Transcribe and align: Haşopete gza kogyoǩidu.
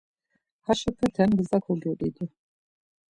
Haşopete 0.65 1.23
gza 1.37 1.57
kogyoǩidu. 1.65 2.25